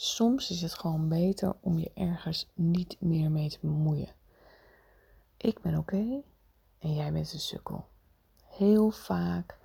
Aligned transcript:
Soms 0.00 0.50
is 0.50 0.62
het 0.62 0.74
gewoon 0.74 1.08
beter 1.08 1.54
om 1.60 1.78
je 1.78 1.90
ergens 1.94 2.46
niet 2.54 2.96
meer 3.00 3.30
mee 3.30 3.48
te 3.48 3.58
bemoeien. 3.60 4.08
Ik 5.36 5.60
ben 5.60 5.76
oké 5.76 6.22
en 6.78 6.94
jij 6.94 7.12
bent 7.12 7.32
een 7.32 7.38
sukkel. 7.38 7.86
Heel 8.44 8.90
vaak 8.90 9.58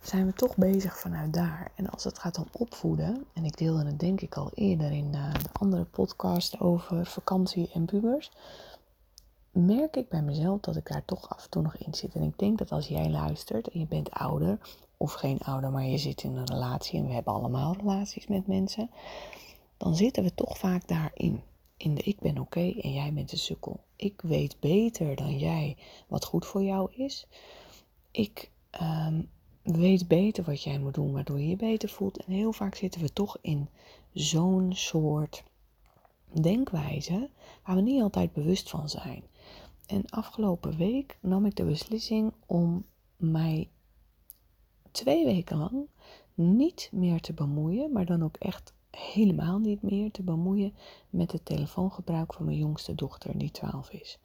zijn 0.00 0.26
we 0.26 0.32
toch 0.32 0.56
bezig 0.56 0.98
vanuit 0.98 1.32
daar. 1.32 1.72
En 1.74 1.90
als 1.90 2.04
het 2.04 2.18
gaat 2.18 2.38
om 2.38 2.46
opvoeden, 2.52 3.24
en 3.32 3.44
ik 3.44 3.56
deelde 3.56 3.84
het 3.84 4.00
denk 4.00 4.20
ik 4.20 4.34
al 4.34 4.50
eerder 4.54 4.92
in 4.92 5.14
eh, 5.14 5.34
de 5.34 5.48
andere 5.52 5.84
podcast 5.84 6.60
over 6.60 7.06
vakantie 7.06 7.70
en 7.72 7.84
pubers, 7.84 8.30
merk 9.50 9.96
ik 9.96 10.08
bij 10.08 10.22
mezelf 10.22 10.60
dat 10.60 10.76
ik 10.76 10.88
daar 10.88 11.04
toch 11.04 11.28
af 11.28 11.44
en 11.44 11.50
toe 11.50 11.62
nog 11.62 11.76
in 11.76 11.94
zit. 11.94 12.14
En 12.14 12.22
ik 12.22 12.38
denk 12.38 12.58
dat 12.58 12.72
als 12.72 12.88
jij 12.88 13.10
luistert 13.10 13.68
en 13.68 13.80
je 13.80 13.86
bent 13.86 14.10
ouder, 14.10 14.58
of 15.02 15.12
geen 15.12 15.38
ouder, 15.38 15.70
maar 15.70 15.84
je 15.84 15.98
zit 15.98 16.22
in 16.22 16.36
een 16.36 16.46
relatie 16.46 16.98
en 16.98 17.06
we 17.06 17.12
hebben 17.12 17.32
allemaal 17.32 17.76
relaties 17.76 18.26
met 18.26 18.46
mensen, 18.46 18.90
dan 19.76 19.96
zitten 19.96 20.22
we 20.22 20.34
toch 20.34 20.58
vaak 20.58 20.88
daarin. 20.88 21.42
In 21.76 21.94
de 21.94 22.02
ik 22.02 22.20
ben 22.20 22.38
oké 22.38 22.72
en 22.80 22.92
jij 22.92 23.12
bent 23.12 23.32
een 23.32 23.38
sukkel. 23.38 23.80
Ik 23.96 24.20
weet 24.20 24.60
beter 24.60 25.16
dan 25.16 25.38
jij 25.38 25.76
wat 26.08 26.24
goed 26.24 26.46
voor 26.46 26.62
jou 26.62 26.92
is. 26.92 27.26
Ik 28.10 28.50
um, 28.80 29.30
weet 29.62 30.08
beter 30.08 30.44
wat 30.44 30.62
jij 30.62 30.78
moet 30.78 30.94
doen, 30.94 31.12
waardoor 31.12 31.40
je 31.40 31.48
je 31.48 31.56
beter 31.56 31.88
voelt. 31.88 32.24
En 32.24 32.32
heel 32.32 32.52
vaak 32.52 32.74
zitten 32.74 33.00
we 33.00 33.12
toch 33.12 33.38
in 33.40 33.68
zo'n 34.12 34.72
soort 34.74 35.44
denkwijze 36.40 37.30
waar 37.64 37.76
we 37.76 37.82
niet 37.82 38.02
altijd 38.02 38.32
bewust 38.32 38.70
van 38.70 38.88
zijn. 38.88 39.22
En 39.86 40.08
afgelopen 40.08 40.76
week 40.76 41.18
nam 41.20 41.46
ik 41.46 41.56
de 41.56 41.64
beslissing 41.64 42.32
om 42.46 42.84
mij 43.16 43.68
twee 44.92 45.24
weken 45.24 45.56
lang 45.56 45.86
niet 46.34 46.88
meer 46.92 47.20
te 47.20 47.32
bemoeien, 47.32 47.92
maar 47.92 48.06
dan 48.06 48.24
ook 48.24 48.36
echt 48.36 48.72
helemaal 48.90 49.58
niet 49.58 49.82
meer 49.82 50.10
te 50.10 50.22
bemoeien 50.22 50.74
met 51.10 51.32
het 51.32 51.44
telefoongebruik 51.44 52.34
van 52.34 52.44
mijn 52.44 52.58
jongste 52.58 52.94
dochter, 52.94 53.38
die 53.38 53.50
12 53.50 53.90
is. 53.90 54.18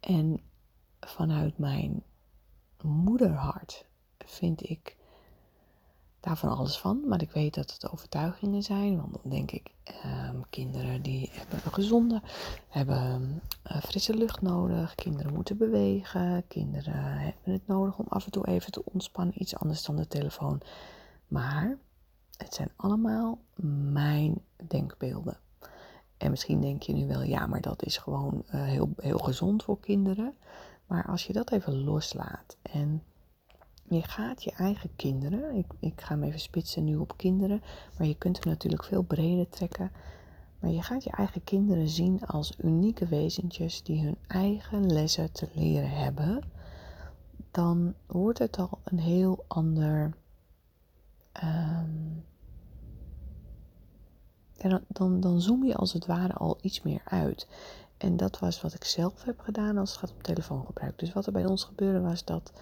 En 0.00 0.40
vanuit 1.00 1.58
mijn 1.58 2.02
moederhart 2.82 3.84
vind 4.18 4.68
ik 4.68 4.96
daarvan 6.22 6.56
alles 6.56 6.78
van. 6.78 7.08
Maar 7.08 7.22
ik 7.22 7.30
weet 7.30 7.54
dat 7.54 7.72
het 7.72 7.90
overtuigingen 7.90 8.62
zijn. 8.62 8.96
Want 8.96 9.12
dan 9.12 9.30
denk 9.30 9.50
ik, 9.50 9.70
ehm, 9.84 10.36
kinderen 10.50 11.02
die 11.02 11.30
hebben 11.32 11.60
een 11.64 11.72
gezonde, 11.72 12.22
hebben 12.68 13.40
uh, 13.70 13.76
frisse 13.76 14.14
lucht 14.14 14.40
nodig. 14.40 14.94
Kinderen 14.94 15.34
moeten 15.34 15.56
bewegen. 15.56 16.44
Kinderen 16.48 17.18
hebben 17.18 17.52
het 17.52 17.66
nodig 17.66 17.98
om 17.98 18.06
af 18.08 18.24
en 18.24 18.30
toe 18.30 18.46
even 18.46 18.72
te 18.72 18.84
ontspannen. 18.84 19.42
Iets 19.42 19.56
anders 19.56 19.84
dan 19.84 19.96
de 19.96 20.06
telefoon. 20.06 20.60
Maar 21.28 21.78
het 22.36 22.54
zijn 22.54 22.70
allemaal 22.76 23.38
mijn 23.92 24.40
denkbeelden. 24.66 25.38
En 26.16 26.30
misschien 26.30 26.60
denk 26.60 26.82
je 26.82 26.92
nu 26.92 27.06
wel, 27.06 27.22
ja, 27.22 27.46
maar 27.46 27.60
dat 27.60 27.84
is 27.84 27.96
gewoon 27.96 28.44
uh, 28.46 28.62
heel, 28.62 28.90
heel 28.96 29.18
gezond 29.18 29.62
voor 29.62 29.80
kinderen. 29.80 30.34
Maar 30.86 31.06
als 31.06 31.26
je 31.26 31.32
dat 31.32 31.50
even 31.50 31.84
loslaat 31.84 32.56
en 32.62 33.02
je 33.88 34.02
gaat 34.02 34.42
je 34.42 34.50
eigen 34.50 34.90
kinderen, 34.96 35.54
ik, 35.54 35.66
ik 35.78 36.00
ga 36.00 36.14
hem 36.14 36.22
even 36.22 36.40
spitsen 36.40 36.84
nu 36.84 36.96
op 36.96 37.16
kinderen, 37.16 37.62
maar 37.98 38.06
je 38.06 38.18
kunt 38.18 38.38
hem 38.42 38.52
natuurlijk 38.52 38.84
veel 38.84 39.02
breder 39.02 39.48
trekken. 39.48 39.90
Maar 40.58 40.70
je 40.70 40.82
gaat 40.82 41.04
je 41.04 41.10
eigen 41.10 41.44
kinderen 41.44 41.88
zien 41.88 42.26
als 42.26 42.54
unieke 42.58 43.06
wezentjes 43.06 43.82
die 43.82 44.04
hun 44.04 44.16
eigen 44.26 44.92
lessen 44.92 45.32
te 45.32 45.48
leren 45.54 45.90
hebben. 45.90 46.42
Dan 47.50 47.94
wordt 48.06 48.38
het 48.38 48.58
al 48.58 48.78
een 48.84 48.98
heel 48.98 49.44
ander. 49.48 50.16
Um, 51.44 52.24
dan, 54.56 54.84
dan, 54.88 55.20
dan 55.20 55.40
zoom 55.40 55.64
je 55.64 55.74
als 55.74 55.92
het 55.92 56.06
ware 56.06 56.32
al 56.32 56.58
iets 56.60 56.82
meer 56.82 57.02
uit. 57.04 57.48
En 57.96 58.16
dat 58.16 58.38
was 58.38 58.60
wat 58.60 58.74
ik 58.74 58.84
zelf 58.84 59.24
heb 59.24 59.40
gedaan 59.40 59.78
als 59.78 59.90
het 59.90 59.98
gaat 59.98 60.12
om 60.12 60.22
telefoongebruik. 60.22 60.98
Dus 60.98 61.12
wat 61.12 61.26
er 61.26 61.32
bij 61.32 61.46
ons 61.46 61.64
gebeurde 61.64 62.00
was 62.00 62.24
dat 62.24 62.52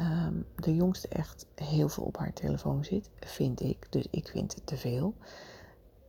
Ehm, 0.00 0.34
de 0.56 0.74
jongste 0.74 1.08
echt 1.08 1.46
heel 1.54 1.88
veel 1.88 2.04
op 2.04 2.16
haar 2.16 2.32
telefoon 2.32 2.84
zit, 2.84 3.10
vind 3.20 3.60
ik. 3.60 3.86
Dus 3.92 4.06
ik 4.10 4.28
vind 4.28 4.54
het 4.54 4.66
te 4.66 4.76
veel. 4.76 5.14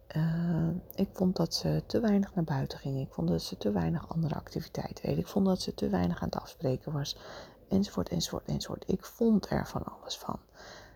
Ehm, 0.07 0.74
ik 0.96 1.09
vond 1.13 1.35
dat 1.35 1.53
ze 1.53 1.84
te 1.88 2.00
weinig 2.00 2.35
naar 2.35 2.44
buiten 2.44 2.80
ging. 2.80 3.00
Ik 3.00 3.13
vond 3.13 3.28
dat 3.28 3.41
ze 3.41 3.57
te 3.57 3.72
weinig 3.72 4.09
andere 4.09 4.35
activiteiten 4.35 5.06
deed. 5.06 5.18
Ik 5.18 5.28
vond 5.28 5.46
dat 5.46 5.62
ze 5.62 5.74
te 5.74 5.90
weinig 5.90 6.22
aan 6.22 6.30
het 6.30 6.41
afspreken 6.41 6.91
was. 6.91 7.18
Enzovoort, 7.68 8.09
enzovoort, 8.09 8.46
enzovoort. 8.47 8.84
Ik 8.88 9.06
vond 9.06 9.50
er 9.50 9.68
van 9.68 9.84
alles 9.84 10.18
van. 10.18 10.40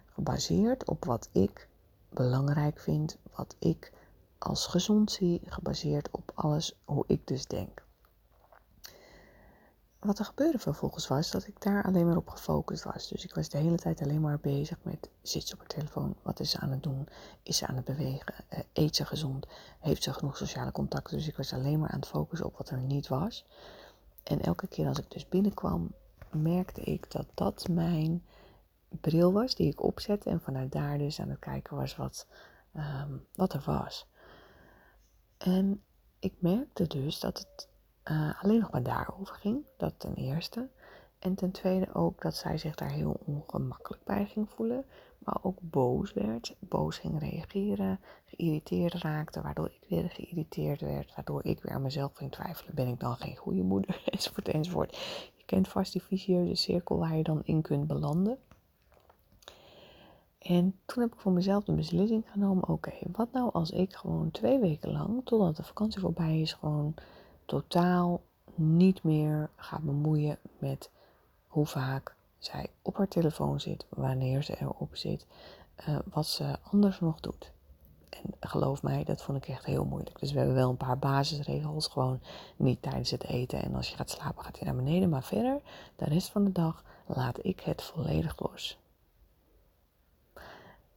Gebaseerd 0.05 0.88
op 0.88 1.05
wat 1.05 1.29
ik 1.31 1.67
belangrijk 2.09 2.79
vind, 2.79 3.17
wat 3.35 3.55
ik 3.59 3.91
als 4.38 4.67
gezond 4.67 5.11
zie, 5.11 5.41
gebaseerd 5.45 6.11
op 6.11 6.31
alles 6.35 6.75
hoe 6.85 7.03
ik 7.07 7.28
dus 7.28 7.45
denk 7.45 7.84
wat 10.05 10.19
er 10.19 10.25
gebeurde 10.25 10.59
vervolgens 10.59 11.07
was 11.07 11.31
dat 11.31 11.47
ik 11.47 11.61
daar 11.61 11.83
alleen 11.83 12.07
maar 12.07 12.17
op 12.17 12.29
gefocust 12.29 12.83
was. 12.83 13.07
Dus 13.07 13.23
ik 13.23 13.35
was 13.35 13.49
de 13.49 13.57
hele 13.57 13.77
tijd 13.77 14.01
alleen 14.01 14.21
maar 14.21 14.39
bezig 14.39 14.77
met, 14.81 15.09
zit 15.21 15.47
ze 15.47 15.53
op 15.53 15.59
haar 15.59 15.67
telefoon? 15.67 16.16
Wat 16.21 16.39
is 16.39 16.49
ze 16.49 16.59
aan 16.59 16.71
het 16.71 16.83
doen? 16.83 17.07
Is 17.43 17.57
ze 17.57 17.67
aan 17.67 17.75
het 17.75 17.85
bewegen? 17.85 18.33
Uh, 18.53 18.59
eet 18.73 18.95
ze 18.95 19.05
gezond? 19.05 19.47
Heeft 19.79 20.03
ze 20.03 20.13
genoeg 20.13 20.38
sociale 20.38 20.71
contacten? 20.71 21.17
Dus 21.17 21.27
ik 21.27 21.38
was 21.38 21.53
alleen 21.53 21.79
maar 21.79 21.89
aan 21.89 21.99
het 21.99 22.07
focussen 22.07 22.47
op 22.47 22.57
wat 22.57 22.69
er 22.69 22.81
niet 22.81 23.07
was. 23.07 23.45
En 24.23 24.41
elke 24.41 24.67
keer 24.67 24.88
als 24.88 24.99
ik 24.99 25.11
dus 25.11 25.29
binnenkwam, 25.29 25.93
merkte 26.31 26.81
ik 26.81 27.11
dat 27.11 27.27
dat 27.33 27.67
mijn 27.67 28.23
bril 28.89 29.33
was 29.33 29.55
die 29.55 29.72
ik 29.72 29.83
opzette. 29.83 30.29
En 30.29 30.41
vanuit 30.41 30.72
daar 30.72 30.97
dus 30.97 31.19
aan 31.19 31.29
het 31.29 31.39
kijken 31.39 31.75
was 31.75 31.95
wat, 31.95 32.27
um, 32.75 33.25
wat 33.35 33.53
er 33.53 33.63
was. 33.66 34.07
En 35.37 35.83
ik 36.19 36.33
merkte 36.39 36.87
dus 36.87 37.19
dat 37.19 37.37
het 37.37 37.67
uh, 38.11 38.43
alleen 38.43 38.59
nog 38.59 38.71
maar 38.71 38.83
daarover 38.83 39.35
ging. 39.35 39.66
Dat 39.77 39.93
ten 39.97 40.13
eerste. 40.13 40.69
En 41.19 41.35
ten 41.35 41.51
tweede 41.51 41.93
ook 41.93 42.21
dat 42.21 42.35
zij 42.35 42.57
zich 42.57 42.75
daar 42.75 42.91
heel 42.91 43.19
ongemakkelijk 43.25 44.03
bij 44.03 44.25
ging 44.25 44.49
voelen. 44.49 44.85
Maar 45.17 45.38
ook 45.41 45.57
boos 45.61 46.13
werd. 46.13 46.55
Boos 46.59 46.97
ging 46.97 47.19
reageren. 47.19 47.99
Geïrriteerd 48.25 48.93
raakte. 48.93 49.41
Waardoor 49.41 49.66
ik 49.66 49.89
weer 49.89 50.09
geïrriteerd 50.09 50.81
werd. 50.81 51.16
Waardoor 51.16 51.45
ik 51.45 51.61
weer 51.61 51.73
aan 51.73 51.81
mezelf 51.81 52.13
ging 52.13 52.31
twijfelen. 52.31 52.75
Ben 52.75 52.88
ik 52.88 52.99
dan 52.99 53.16
geen 53.16 53.35
goede 53.35 53.63
moeder? 53.63 54.01
Enzovoort 54.05 54.47
enzovoort. 54.47 54.95
Je 55.35 55.45
kent 55.45 55.67
vast 55.67 55.91
die 55.91 56.01
vicieuze 56.01 56.55
cirkel 56.55 56.97
waar 56.97 57.17
je 57.17 57.23
dan 57.23 57.41
in 57.43 57.61
kunt 57.61 57.87
belanden. 57.87 58.37
En 60.39 60.79
toen 60.85 61.03
heb 61.03 61.13
ik 61.13 61.19
voor 61.19 61.31
mezelf 61.31 61.63
de 61.63 61.72
beslissing 61.72 62.23
genomen. 62.31 62.67
Oké, 62.67 62.93
wat 63.11 63.31
nou 63.31 63.51
als 63.53 63.72
ik 63.72 63.93
gewoon 63.93 64.31
twee 64.31 64.59
weken 64.59 64.91
lang. 64.91 65.22
Totdat 65.23 65.55
de 65.55 65.63
vakantie 65.63 65.99
voorbij 66.01 66.41
is. 66.41 66.53
Gewoon 66.53 66.93
totaal 67.45 68.22
niet 68.56 69.03
meer 69.03 69.50
gaat 69.56 69.83
bemoeien 69.83 70.38
met 70.57 70.89
hoe 71.47 71.66
vaak 71.66 72.16
zij 72.38 72.69
op 72.81 72.97
haar 72.97 73.07
telefoon 73.07 73.59
zit, 73.59 73.85
wanneer 73.89 74.44
ze 74.44 74.59
erop 74.59 74.95
zit, 74.95 75.25
uh, 75.89 76.00
wat 76.05 76.28
ze 76.28 76.57
anders 76.63 77.00
nog 77.00 77.19
doet. 77.19 77.51
En 78.09 78.50
geloof 78.50 78.84
mij, 78.84 79.03
dat 79.03 79.22
vond 79.22 79.38
ik 79.38 79.47
echt 79.47 79.66
heel 79.66 79.85
moeilijk. 79.85 80.19
Dus 80.19 80.31
we 80.31 80.38
hebben 80.38 80.55
wel 80.55 80.69
een 80.69 80.78
paar 80.78 80.97
basisregels. 80.97 81.88
Gewoon 81.88 82.19
niet 82.55 82.81
tijdens 82.81 83.11
het 83.11 83.23
eten. 83.23 83.61
En 83.63 83.75
als 83.75 83.89
je 83.89 83.95
gaat 83.95 84.09
slapen, 84.09 84.44
gaat 84.44 84.57
hij 84.59 84.66
naar 84.66 84.84
beneden. 84.84 85.09
Maar 85.09 85.23
verder, 85.23 85.61
de 85.95 86.05
rest 86.05 86.29
van 86.29 86.44
de 86.44 86.51
dag, 86.51 86.84
laat 87.05 87.45
ik 87.45 87.59
het 87.59 87.81
volledig 87.81 88.39
los. 88.39 88.78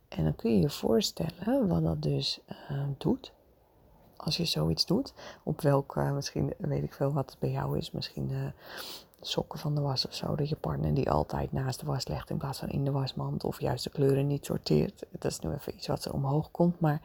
En 0.08 0.25
dan 0.25 0.37
kun 0.37 0.54
je 0.54 0.60
je 0.60 0.70
voorstellen 0.70 1.69
wat 1.69 1.82
dat 1.82 2.03
dus 2.03 2.41
uh, 2.70 2.82
doet 2.98 3.32
als 4.18 4.36
je 4.36 4.44
zoiets 4.44 4.86
doet. 4.86 5.12
Op 5.42 5.60
welke, 5.60 6.00
misschien 6.00 6.54
weet 6.58 6.82
ik 6.82 6.92
veel 6.92 7.12
wat 7.12 7.30
het 7.30 7.38
bij 7.38 7.50
jou 7.50 7.78
is. 7.78 7.90
Misschien 7.90 8.30
uh, 8.30 8.46
sokken 9.20 9.58
van 9.58 9.74
de 9.74 9.80
was 9.80 10.06
of 10.06 10.14
zo. 10.14 10.36
Dat 10.36 10.48
je 10.48 10.56
partner 10.56 10.94
die 10.94 11.10
altijd 11.10 11.52
naast 11.52 11.80
de 11.80 11.86
was 11.86 12.06
legt 12.06 12.30
in 12.30 12.36
plaats 12.36 12.58
van 12.58 12.68
in 12.68 12.84
de 12.84 12.90
wasmand. 12.90 13.44
Of 13.44 13.60
juist 13.60 13.84
de 13.84 13.90
kleuren 13.90 14.26
niet 14.26 14.44
sorteert. 14.44 15.06
Dat 15.10 15.30
is 15.30 15.38
nu 15.38 15.52
even 15.52 15.74
iets 15.74 15.86
wat 15.86 16.04
er 16.04 16.12
omhoog 16.12 16.50
komt. 16.50 16.81
Maar 16.81 17.02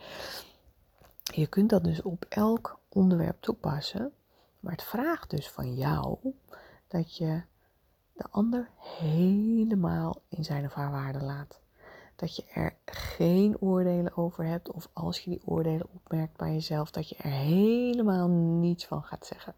je 1.23 1.47
kunt 1.47 1.69
dat 1.69 1.83
dus 1.83 2.01
op 2.01 2.25
elk 2.29 2.79
onderwerp 2.89 3.41
toepassen. 3.41 4.11
Maar 4.59 4.71
het 4.71 4.83
vraagt 4.83 5.29
dus 5.29 5.49
van 5.49 5.75
jou 5.75 6.17
dat 6.88 7.17
je 7.17 7.41
de 8.13 8.25
ander 8.29 8.69
helemaal 8.77 10.21
in 10.29 10.43
zijn 10.43 10.65
of 10.65 10.73
haar 10.73 10.91
waarde 10.91 11.23
laat 11.23 11.62
dat 12.15 12.36
je 12.36 12.44
er 12.54 12.75
geen 12.86 13.57
oordelen 13.60 14.18
over 14.18 14.45
hebt. 14.45 14.71
Of 14.71 14.89
als 14.94 15.19
je 15.19 15.30
die 15.30 15.42
oordelen 15.45 15.88
opmerkt 15.94 16.38
bij 16.38 16.54
jezelf, 16.54 16.92
dat 16.92 17.10
je 17.10 17.15
er 17.15 17.31
helemaal 17.31 18.27
niets 18.27 18.86
van 18.86 19.04
gaat 19.04 19.25
zeggen. 19.25 19.56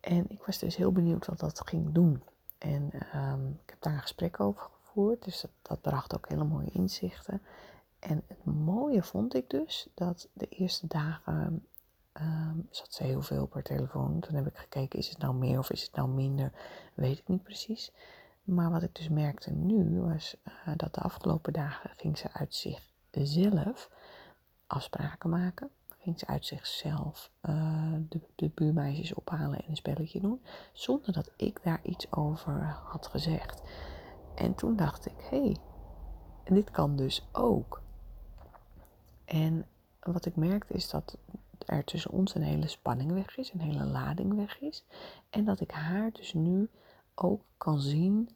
En 0.00 0.24
ik 0.28 0.42
was 0.42 0.58
dus 0.58 0.76
heel 0.76 0.92
benieuwd 0.92 1.26
wat 1.26 1.40
dat 1.40 1.68
ging 1.68 1.92
doen. 1.92 2.22
En 2.58 2.90
um, 3.14 3.58
ik 3.64 3.70
heb 3.70 3.80
daar 3.80 3.92
een 3.92 4.00
gesprek 4.00 4.40
over 4.40 4.62
gevoerd. 4.82 5.24
Dus 5.24 5.40
dat, 5.40 5.50
dat 5.62 5.80
bracht 5.80 6.14
ook 6.14 6.28
hele 6.28 6.44
mooie 6.44 6.70
inzichten. 6.70 7.42
En 7.98 8.22
het 8.26 8.44
mooie 8.44 9.02
vond 9.02 9.34
ik 9.34 9.50
dus 9.50 9.88
dat 9.94 10.28
de 10.32 10.48
eerste 10.48 10.86
dagen 10.86 11.66
um, 12.20 12.68
zat 12.70 12.94
ze 12.94 13.04
heel 13.04 13.22
veel 13.22 13.46
per 13.46 13.62
telefoon. 13.62 14.20
Toen 14.20 14.34
heb 14.34 14.46
ik 14.46 14.56
gekeken, 14.56 14.98
is 14.98 15.08
het 15.08 15.18
nou 15.18 15.34
meer 15.34 15.58
of 15.58 15.70
is 15.70 15.82
het 15.82 15.94
nou 15.94 16.08
minder? 16.08 16.52
Weet 16.94 17.18
ik 17.18 17.28
niet 17.28 17.42
precies. 17.42 17.92
Maar 18.42 18.70
wat 18.70 18.82
ik 18.82 18.94
dus 18.94 19.08
merkte 19.08 19.50
nu 19.50 20.00
was 20.00 20.36
uh, 20.44 20.74
dat 20.76 20.94
de 20.94 21.00
afgelopen 21.00 21.52
dagen 21.52 21.90
ging 21.96 22.18
ze 22.18 22.32
uit 22.32 22.54
zichzelf 22.54 23.90
afspraken 24.66 25.30
maken. 25.30 25.70
Ging 25.98 26.18
ze 26.18 26.26
uit 26.26 26.46
zichzelf 26.46 27.30
uh, 27.42 27.92
de, 28.08 28.20
de 28.34 28.48
buurmeisjes 28.48 29.14
ophalen 29.14 29.58
en 29.58 29.64
een 29.68 29.76
spelletje 29.76 30.20
doen. 30.20 30.42
Zonder 30.72 31.12
dat 31.12 31.30
ik 31.36 31.62
daar 31.62 31.80
iets 31.82 32.12
over 32.12 32.62
had 32.84 33.06
gezegd. 33.06 33.62
En 34.34 34.54
toen 34.54 34.76
dacht 34.76 35.06
ik, 35.06 35.14
hé, 35.30 35.42
hey, 35.42 35.56
dit 36.44 36.70
kan 36.70 36.96
dus 36.96 37.28
ook. 37.32 37.82
En 39.24 39.66
wat 40.00 40.26
ik 40.26 40.36
merkte 40.36 40.72
is 40.72 40.90
dat 40.90 41.18
er 41.66 41.84
tussen 41.84 42.10
ons 42.10 42.34
een 42.34 42.42
hele 42.42 42.68
spanning 42.68 43.12
weg 43.12 43.36
is, 43.36 43.52
een 43.52 43.60
hele 43.60 43.84
lading 43.84 44.34
weg 44.34 44.60
is. 44.60 44.84
En 45.30 45.44
dat 45.44 45.60
ik 45.60 45.70
haar 45.70 46.10
dus 46.12 46.32
nu 46.32 46.70
ook 47.14 47.42
kan 47.56 47.80
zien 47.80 48.28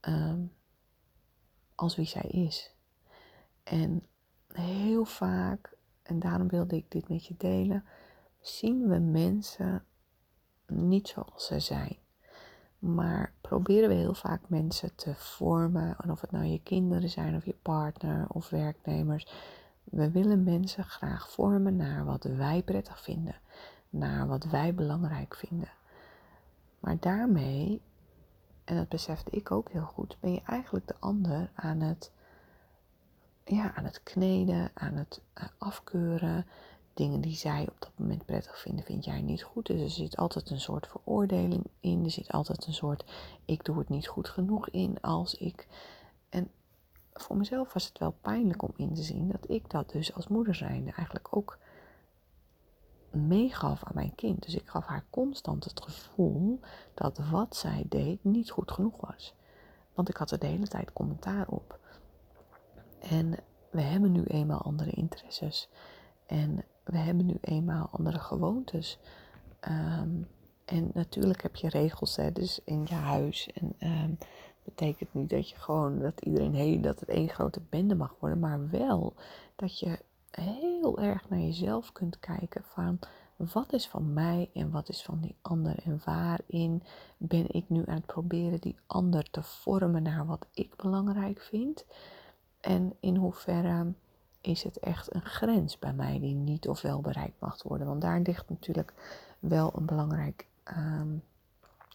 ehm, 0.00 0.40
als 1.74 1.96
wie 1.96 2.06
zij 2.06 2.30
is. 2.30 2.74
En 3.62 4.06
heel 4.52 5.04
vaak, 5.04 5.76
en 6.02 6.18
daarom 6.18 6.48
wilde 6.48 6.76
ik 6.76 6.90
dit 6.90 7.08
met 7.08 7.26
je 7.26 7.34
delen, 7.36 7.84
zien 8.40 8.88
we 8.88 8.98
mensen 8.98 9.84
niet 10.66 11.08
zoals 11.08 11.46
ze 11.46 11.60
zijn. 11.60 11.96
Maar 12.78 13.34
proberen 13.40 13.88
we 13.88 13.94
heel 13.94 14.14
vaak 14.14 14.48
mensen 14.48 14.94
te 14.94 15.14
vormen, 15.14 15.96
en 15.98 16.10
of 16.10 16.20
het 16.20 16.30
nou 16.30 16.44
je 16.44 16.62
kinderen 16.62 17.10
zijn 17.10 17.36
of 17.36 17.44
je 17.44 17.56
partner 17.62 18.28
of 18.28 18.48
werknemers. 18.48 19.26
We 19.84 20.10
willen 20.10 20.44
mensen 20.44 20.84
graag 20.84 21.30
vormen 21.30 21.76
naar 21.76 22.04
wat 22.04 22.24
wij 22.24 22.62
prettig 22.62 23.00
vinden, 23.00 23.36
naar 23.88 24.26
wat 24.26 24.44
wij 24.44 24.74
belangrijk 24.74 25.34
vinden. 25.34 25.68
Maar 26.80 26.96
daarmee, 27.00 27.80
en 28.64 28.76
dat 28.76 28.88
besefte 28.88 29.30
ik 29.30 29.50
ook 29.50 29.70
heel 29.70 29.84
goed, 29.84 30.16
ben 30.20 30.32
je 30.32 30.42
eigenlijk 30.46 30.86
de 30.86 30.96
ander 30.98 31.50
aan 31.54 31.80
het, 31.80 32.12
ja, 33.44 33.74
aan 33.74 33.84
het 33.84 34.02
kneden, 34.02 34.70
aan 34.74 34.94
het 34.94 35.20
eh, 35.32 35.44
afkeuren. 35.58 36.46
Dingen 36.94 37.20
die 37.20 37.36
zij 37.36 37.62
op 37.68 37.76
dat 37.78 37.92
moment 37.96 38.24
prettig 38.24 38.60
vinden, 38.60 38.84
vind 38.84 39.04
jij 39.04 39.20
niet 39.20 39.42
goed. 39.42 39.66
Dus 39.66 39.80
er 39.80 39.90
zit 39.90 40.16
altijd 40.16 40.50
een 40.50 40.60
soort 40.60 40.86
veroordeling 40.86 41.64
in. 41.80 42.04
Er 42.04 42.10
zit 42.10 42.32
altijd 42.32 42.66
een 42.66 42.74
soort 42.74 43.04
ik 43.44 43.64
doe 43.64 43.78
het 43.78 43.88
niet 43.88 44.08
goed 44.08 44.28
genoeg 44.28 44.68
in 44.68 45.00
als 45.00 45.34
ik. 45.34 45.66
En 46.28 46.50
voor 47.12 47.36
mezelf 47.36 47.72
was 47.72 47.84
het 47.84 47.98
wel 47.98 48.14
pijnlijk 48.20 48.62
om 48.62 48.72
in 48.76 48.94
te 48.94 49.02
zien 49.02 49.28
dat 49.28 49.50
ik 49.50 49.70
dat 49.70 49.90
dus 49.90 50.14
als 50.14 50.28
moeder 50.28 50.54
zijnde 50.54 50.92
eigenlijk 50.92 51.36
ook 51.36 51.58
meegaf 53.10 53.84
aan 53.84 53.94
mijn 53.94 54.14
kind. 54.14 54.42
Dus 54.42 54.54
ik 54.54 54.68
gaf 54.68 54.86
haar 54.86 55.04
constant 55.10 55.64
het 55.64 55.80
gevoel 55.80 56.60
dat 56.94 57.18
wat 57.30 57.56
zij 57.56 57.84
deed 57.88 58.24
niet 58.24 58.50
goed 58.50 58.70
genoeg 58.70 59.00
was. 59.00 59.34
Want 59.94 60.08
ik 60.08 60.16
had 60.16 60.30
er 60.30 60.38
de 60.38 60.46
hele 60.46 60.68
tijd 60.68 60.92
commentaar 60.92 61.48
op. 61.48 61.78
En 63.00 63.34
we 63.70 63.80
hebben 63.80 64.12
nu 64.12 64.24
eenmaal 64.24 64.62
andere 64.62 64.90
interesses. 64.90 65.68
En 66.26 66.64
we 66.84 66.96
hebben 66.96 67.26
nu 67.26 67.36
eenmaal 67.40 67.88
andere 67.92 68.18
gewoontes. 68.18 68.98
Ehm, 69.60 70.22
en 70.64 70.90
natuurlijk 70.94 71.42
heb 71.42 71.56
je 71.56 71.68
regels, 71.68 72.16
hè, 72.16 72.32
dus 72.32 72.60
in 72.64 72.86
je 72.88 72.94
huis. 72.94 73.50
En 73.52 73.74
um, 73.78 74.18
betekent 74.64 75.14
niet 75.14 75.30
dat 75.30 75.48
je 75.48 75.56
gewoon 75.56 75.98
dat 75.98 76.20
iedereen 76.20 76.54
heel 76.54 76.80
dat 76.80 77.00
het 77.00 77.08
één 77.08 77.28
grote 77.28 77.60
bende 77.68 77.94
mag 77.94 78.14
worden, 78.18 78.38
maar 78.38 78.70
wel 78.70 79.14
dat 79.56 79.78
je 79.78 79.98
heel 80.80 80.98
erg 80.98 81.28
naar 81.28 81.38
jezelf 81.38 81.92
kunt 81.92 82.20
kijken 82.20 82.64
van 82.64 82.98
wat 83.36 83.72
is 83.72 83.88
van 83.88 84.12
mij 84.12 84.50
en 84.54 84.70
wat 84.70 84.88
is 84.88 85.02
van 85.02 85.20
die 85.20 85.36
ander 85.42 85.78
en 85.84 86.00
waarin 86.04 86.82
ben 87.16 87.44
ik 87.48 87.64
nu 87.68 87.82
aan 87.86 87.94
het 87.94 88.06
proberen 88.06 88.60
die 88.60 88.76
ander 88.86 89.30
te 89.30 89.42
vormen 89.42 90.02
naar 90.02 90.26
wat 90.26 90.46
ik 90.52 90.76
belangrijk 90.76 91.40
vind 91.40 91.84
en 92.60 92.96
in 93.00 93.16
hoeverre 93.16 93.92
is 94.40 94.62
het 94.62 94.78
echt 94.78 95.14
een 95.14 95.24
grens 95.24 95.78
bij 95.78 95.92
mij 95.92 96.20
die 96.20 96.34
niet 96.34 96.68
of 96.68 96.80
wel 96.80 97.00
bereikt 97.00 97.40
mag 97.40 97.62
worden. 97.62 97.86
Want 97.86 98.00
daar 98.00 98.20
ligt 98.20 98.48
natuurlijk 98.48 98.92
wel 99.38 99.72
een 99.76 99.86
belangrijk 99.86 100.46
ehm, 100.62 101.16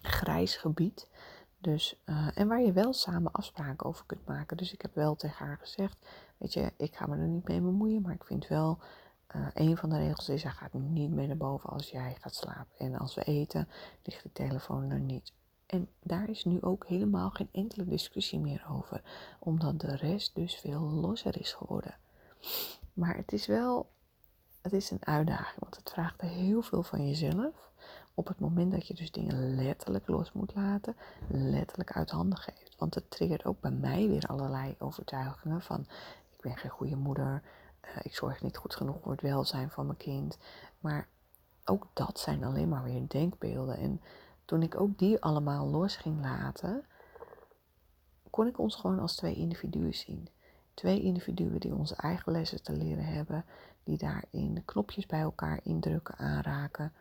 grijs 0.01 0.55
gebied. 0.55 1.07
Dus, 1.65 1.95
uh, 2.05 2.27
en 2.33 2.47
waar 2.47 2.61
je 2.61 2.71
wel 2.71 2.93
samen 2.93 3.31
afspraken 3.31 3.85
over 3.85 4.05
kunt 4.05 4.25
maken. 4.25 4.57
Dus 4.57 4.73
ik 4.73 4.81
heb 4.81 4.95
wel 4.95 5.15
tegen 5.15 5.45
haar 5.45 5.57
gezegd, 5.57 5.97
weet 6.37 6.53
je, 6.53 6.73
ik 6.77 6.95
ga 6.95 7.05
me 7.05 7.17
er 7.17 7.27
niet 7.27 7.47
mee 7.47 7.61
bemoeien, 7.61 8.01
maar 8.01 8.13
ik 8.13 8.23
vind 8.23 8.47
wel, 8.47 8.77
uh, 9.35 9.47
een 9.53 9.77
van 9.77 9.89
de 9.89 9.97
regels 9.97 10.29
is, 10.29 10.43
hij 10.43 10.51
gaat 10.51 10.73
niet 10.73 11.09
meer 11.09 11.27
naar 11.27 11.37
boven 11.37 11.69
als 11.69 11.89
jij 11.89 12.17
gaat 12.19 12.35
slapen. 12.35 12.77
En 12.77 12.97
als 12.97 13.15
we 13.15 13.23
eten, 13.23 13.67
ligt 14.03 14.23
de 14.23 14.31
telefoon 14.31 14.89
er 14.89 14.99
niet. 14.99 15.33
En 15.65 15.87
daar 16.03 16.29
is 16.29 16.45
nu 16.45 16.61
ook 16.61 16.85
helemaal 16.87 17.29
geen 17.29 17.49
enkele 17.51 17.85
discussie 17.85 18.39
meer 18.39 18.65
over, 18.69 19.01
omdat 19.39 19.79
de 19.79 19.95
rest 19.95 20.35
dus 20.35 20.55
veel 20.55 20.81
losser 20.81 21.39
is 21.39 21.53
geworden. 21.53 21.95
Maar 22.93 23.15
het 23.15 23.31
is 23.31 23.47
wel, 23.47 23.89
het 24.65 24.73
is 24.73 24.91
een 24.91 25.05
uitdaging, 25.05 25.59
want 25.59 25.75
het 25.75 25.89
vraagt 25.89 26.21
heel 26.21 26.61
veel 26.61 26.83
van 26.83 27.07
jezelf. 27.07 27.71
Op 28.13 28.27
het 28.27 28.39
moment 28.39 28.71
dat 28.71 28.87
je 28.87 28.93
dus 28.93 29.11
dingen 29.11 29.55
letterlijk 29.55 30.07
los 30.07 30.31
moet 30.31 30.55
laten, 30.55 30.95
letterlijk 31.27 31.91
uit 31.91 32.09
handen 32.09 32.37
geeft. 32.37 32.75
Want 32.77 32.95
het 32.95 33.11
triggert 33.11 33.45
ook 33.45 33.59
bij 33.61 33.71
mij 33.71 34.07
weer 34.07 34.25
allerlei 34.25 34.75
overtuigingen 34.79 35.61
van 35.61 35.79
ik 36.35 36.41
ben 36.41 36.57
geen 36.57 36.71
goede 36.71 36.95
moeder, 36.95 37.41
uh, 37.81 37.89
ik 38.01 38.15
zorg 38.15 38.41
niet 38.41 38.57
goed 38.57 38.75
genoeg 38.75 38.97
voor 39.01 39.11
het 39.11 39.21
welzijn 39.21 39.69
van 39.69 39.85
mijn 39.85 39.97
kind. 39.97 40.37
Maar 40.79 41.07
ook 41.65 41.87
dat 41.93 42.19
zijn 42.19 42.43
alleen 42.43 42.69
maar 42.69 42.83
weer 42.83 43.07
denkbeelden. 43.07 43.77
En 43.77 44.01
toen 44.45 44.63
ik 44.63 44.79
ook 44.79 44.97
die 44.97 45.21
allemaal 45.21 45.67
los 45.67 45.95
ging 45.95 46.21
laten, 46.21 46.85
kon 48.29 48.47
ik 48.47 48.59
ons 48.59 48.75
gewoon 48.75 48.99
als 48.99 49.15
twee 49.15 49.35
individuen 49.35 49.93
zien. 49.93 50.27
Twee 50.73 51.01
individuen 51.01 51.59
die 51.59 51.75
onze 51.75 51.95
eigen 51.95 52.31
lessen 52.31 52.63
te 52.63 52.73
leren 52.73 53.05
hebben, 53.05 53.45
die 53.85 53.97
daarin 53.97 54.61
knopjes 54.65 55.05
bij 55.05 55.19
elkaar 55.19 55.59
indrukken, 55.63 56.17
aanraken. 56.17 56.93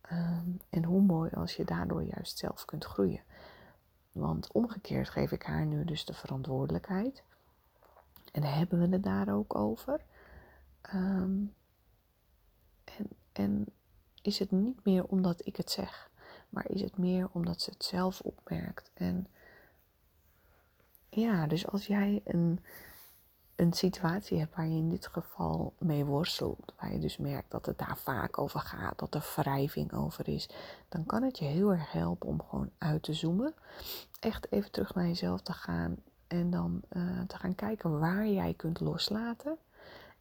Ehm, 0.00 0.48
en 0.70 0.84
hoe 0.84 1.00
mooi 1.00 1.30
als 1.30 1.56
je 1.56 1.64
daardoor 1.64 2.02
juist 2.02 2.38
zelf 2.38 2.64
kunt 2.64 2.84
groeien. 2.84 3.22
Want 4.12 4.52
omgekeerd 4.52 5.08
geef 5.08 5.32
ik 5.32 5.42
haar 5.42 5.66
nu 5.66 5.84
dus 5.84 6.04
de 6.04 6.14
verantwoordelijkheid. 6.14 7.22
En 8.32 8.42
hebben 8.42 8.80
we 8.80 8.88
het 8.88 9.02
daar 9.02 9.34
ook 9.34 9.54
over. 9.54 10.00
Ehm, 10.80 11.44
en, 12.84 13.08
en 13.32 13.66
is 14.22 14.38
het 14.38 14.50
niet 14.50 14.84
meer 14.84 15.04
omdat 15.04 15.46
ik 15.46 15.56
het 15.56 15.70
zeg, 15.70 16.10
maar 16.48 16.70
is 16.70 16.80
het 16.80 16.96
meer 16.96 17.28
omdat 17.32 17.60
ze 17.60 17.70
het 17.70 17.84
zelf 17.84 18.20
opmerkt. 18.20 18.90
En 18.94 19.26
ja, 21.08 21.46
dus 21.46 21.66
als 21.66 21.86
jij 21.86 22.20
een 22.24 22.60
een 23.56 23.72
situatie 23.72 24.38
hebt 24.38 24.56
waar 24.56 24.66
je 24.66 24.76
in 24.76 24.88
dit 24.88 25.06
geval 25.06 25.72
mee 25.78 26.04
worstelt, 26.04 26.74
waar 26.80 26.92
je 26.92 26.98
dus 26.98 27.16
merkt 27.16 27.50
dat 27.50 27.66
het 27.66 27.78
daar 27.78 27.96
vaak 27.96 28.38
over 28.38 28.60
gaat, 28.60 28.98
dat 28.98 29.14
er 29.14 29.32
wrijving 29.36 29.92
over 29.92 30.28
is, 30.28 30.48
dan 30.88 31.06
kan 31.06 31.22
het 31.22 31.38
je 31.38 31.44
heel 31.44 31.72
erg 31.72 31.92
helpen 31.92 32.28
om 32.28 32.42
gewoon 32.48 32.70
uit 32.78 33.02
te 33.02 33.12
zoomen. 33.12 33.54
Echt 34.20 34.52
even 34.52 34.70
terug 34.70 34.94
naar 34.94 35.06
jezelf 35.06 35.40
te 35.40 35.52
gaan 35.52 35.96
en 36.26 36.50
dan 36.50 36.82
uh, 36.92 37.20
te 37.26 37.36
gaan 37.36 37.54
kijken 37.54 37.98
waar 37.98 38.26
jij 38.26 38.54
kunt 38.54 38.80
loslaten. 38.80 39.56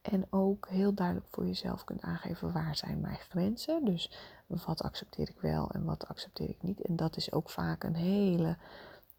En 0.02 0.26
ook 0.30 0.68
heel 0.68 0.94
duidelijk 0.94 1.28
voor 1.32 1.46
jezelf 1.46 1.84
kunt 1.84 2.02
aangeven 2.02 2.52
waar 2.52 2.76
zijn 2.76 3.00
mijn 3.00 3.18
grenzen. 3.30 3.86
Dus 3.86 4.12
wat 4.48 4.82
accepteer 4.82 5.30
ik 5.30 5.40
wel 5.42 5.72
en 5.72 5.84
wat 5.84 6.08
accepteer 6.08 6.50
ik 6.50 6.62
niet. 6.62 6.82
En 6.82 6.96
dat 6.96 7.18
is 7.18 7.32
ook 7.32 7.50
vaak 7.50 7.84
een 7.84 7.96
hele 7.96 8.58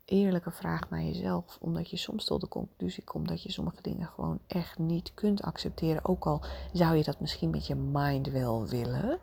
eerlijke 0.05 0.51
vraag 0.51 0.91
naar 0.91 1.03
jezelf. 1.03 1.59
Omdat 1.61 1.91
je 1.91 1.97
soms 1.97 2.25
tot 2.25 2.41
de 2.41 2.49
conclusie 2.49 3.05
komt 3.05 3.29
dat 3.29 3.43
je 3.43 3.53
sommige 3.53 3.83
dingen 3.83 4.07
gewoon 4.07 4.39
echt 4.47 4.79
niet 4.79 5.15
kunt 5.15 5.43
accepteren. 5.43 6.05
Ook 6.05 6.27
al 6.27 6.43
zou 6.73 6.97
je 6.97 7.05
dat 7.05 7.21
misschien 7.21 7.51
met 7.51 7.67
je 7.67 7.75
mind 7.75 8.31
wel 8.31 8.67
willen. 8.67 9.19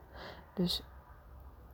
Dus 0.54 0.84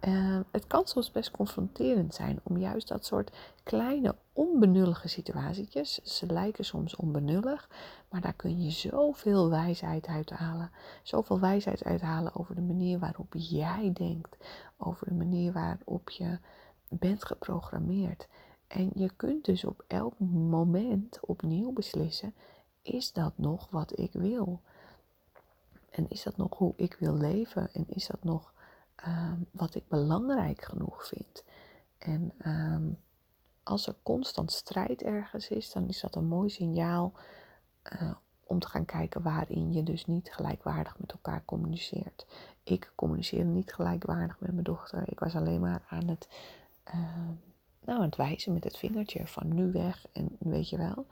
uh, 0.01 0.39
het 0.51 0.67
kan 0.67 0.87
soms 0.87 1.11
best 1.11 1.31
confronterend 1.31 2.13
zijn 2.13 2.39
om 2.43 2.57
juist 2.57 2.87
dat 2.87 3.05
soort 3.05 3.37
kleine 3.63 4.15
onbenullige 4.33 5.07
situatietjes. 5.07 5.93
Ze 6.03 6.25
lijken 6.25 6.65
soms 6.65 6.95
onbenullig, 6.95 7.69
maar 8.09 8.21
daar 8.21 8.33
kun 8.33 8.63
je 8.63 8.71
zoveel 8.71 9.49
wijsheid 9.49 10.07
uithalen. 10.07 10.71
Zoveel 11.03 11.39
wijsheid 11.39 11.83
uithalen 11.83 12.35
over 12.35 12.55
de 12.55 12.61
manier 12.61 12.99
waarop 12.99 13.33
jij 13.37 13.91
denkt. 13.93 14.37
Over 14.77 15.07
de 15.07 15.13
manier 15.13 15.53
waarop 15.53 16.09
je 16.09 16.39
bent 16.89 17.25
geprogrammeerd. 17.25 18.27
En 18.67 18.91
je 18.93 19.09
kunt 19.15 19.45
dus 19.45 19.63
op 19.63 19.83
elk 19.87 20.19
moment 20.19 21.19
opnieuw 21.21 21.71
beslissen: 21.71 22.33
is 22.81 23.13
dat 23.13 23.33
nog 23.35 23.69
wat 23.69 23.99
ik 23.99 24.13
wil? 24.13 24.61
En 25.89 26.09
is 26.09 26.23
dat 26.23 26.37
nog 26.37 26.57
hoe 26.57 26.73
ik 26.75 26.95
wil 26.99 27.17
leven? 27.17 27.73
En 27.73 27.85
is 27.87 28.07
dat 28.07 28.23
nog 28.23 28.53
ehm, 28.95 29.39
wat 29.51 29.75
ik 29.75 29.87
belangrijk 29.87 30.61
genoeg 30.61 31.07
vind? 31.07 31.43
En 31.97 32.31
ehm, 32.37 32.89
als 33.63 33.87
er 33.87 33.95
constant 34.03 34.51
strijd 34.51 35.01
ergens 35.01 35.49
is, 35.49 35.71
dan 35.71 35.87
is 35.87 35.99
dat 35.99 36.15
een 36.15 36.27
mooi 36.27 36.49
signaal 36.49 37.13
uh, 38.01 38.11
om 38.43 38.59
te 38.59 38.67
gaan 38.67 38.85
kijken 38.85 39.21
waarin 39.21 39.73
je 39.73 39.83
dus 39.83 40.05
niet 40.05 40.33
gelijkwaardig 40.33 40.99
met 40.99 41.11
elkaar 41.11 41.45
communiceert. 41.45 42.25
Ik 42.63 42.91
communiceerde 42.95 43.49
niet 43.49 43.73
gelijkwaardig 43.73 44.39
met 44.39 44.51
mijn 44.51 44.63
dochter. 44.63 45.03
Ik 45.11 45.19
was 45.19 45.35
alleen 45.35 45.61
maar 45.61 45.85
aan 45.89 46.07
het. 46.07 46.27
Nou, 47.87 47.99
aan 47.99 48.05
het 48.05 48.15
wijzen 48.15 48.53
met 48.53 48.63
het 48.63 48.77
vingertje 48.77 49.27
van 49.27 49.53
nu 49.53 49.71
weg 49.71 50.05
en 50.11 50.35
weet 50.39 50.69
je 50.69 50.77
wel. 50.77 51.05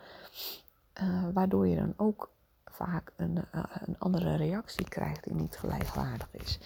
Uh, 1.02 1.28
waardoor 1.34 1.68
je 1.68 1.76
dan 1.76 1.94
ook 1.98 2.32
vaak 2.66 3.14
een, 3.16 3.46
eh, 3.52 3.64
een 3.74 4.00
andere 4.00 4.36
reactie 4.36 4.90
krijgt 4.90 5.24
die 5.24 5.34
niet 5.34 5.58
gelijkwaardig 5.58 6.28
is. 6.32 6.60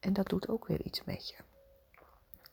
En 0.00 0.12
dat 0.12 0.28
doet 0.28 0.48
ook 0.48 0.66
weer 0.66 0.82
iets 0.82 1.04
met 1.04 1.28
je. 1.28 1.36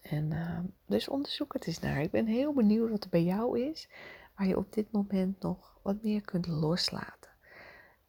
En 0.01 0.31
uh, 0.31 0.59
dus 0.85 1.07
onderzoek 1.07 1.53
het 1.53 1.67
eens 1.67 1.79
naar. 1.79 2.01
Ik 2.01 2.11
ben 2.11 2.25
heel 2.25 2.53
benieuwd 2.53 2.89
wat 2.89 3.03
er 3.03 3.09
bij 3.09 3.23
jou 3.23 3.59
is, 3.59 3.89
waar 4.35 4.47
je 4.47 4.57
op 4.57 4.73
dit 4.73 4.91
moment 4.91 5.41
nog 5.41 5.77
wat 5.81 6.03
meer 6.03 6.21
kunt 6.21 6.47
loslaten. 6.47 7.31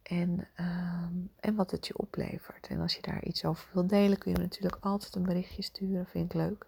En, 0.02 0.48
uh, 0.60 1.06
en 1.40 1.54
wat 1.54 1.70
het 1.70 1.86
je 1.86 1.98
oplevert. 1.98 2.66
En 2.66 2.80
als 2.80 2.94
je 2.94 3.02
daar 3.02 3.24
iets 3.24 3.44
over 3.44 3.68
wilt 3.72 3.88
delen, 3.88 4.18
kun 4.18 4.32
je 4.32 4.38
natuurlijk 4.38 4.84
altijd 4.84 5.14
een 5.14 5.22
berichtje 5.22 5.62
sturen. 5.62 6.06
Vind 6.06 6.34
ik 6.34 6.40
leuk. 6.40 6.66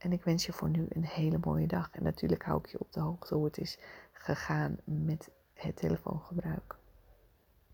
En 0.00 0.12
ik 0.12 0.24
wens 0.24 0.46
je 0.46 0.52
voor 0.52 0.68
nu 0.68 0.86
een 0.88 1.04
hele 1.04 1.38
mooie 1.40 1.66
dag. 1.66 1.90
En 1.92 2.02
natuurlijk 2.02 2.44
hou 2.44 2.58
ik 2.58 2.66
je 2.66 2.80
op 2.80 2.92
de 2.92 3.00
hoogte 3.00 3.34
hoe 3.34 3.44
het 3.44 3.58
is 3.58 3.78
gegaan 4.12 4.76
met 4.84 5.30
het 5.54 5.76
telefoongebruik. 5.76 6.79